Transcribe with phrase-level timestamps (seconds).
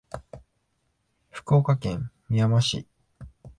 [1.29, 2.87] 福岡県みやま市